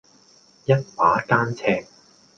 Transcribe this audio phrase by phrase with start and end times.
[0.65, 1.85] 一把間尺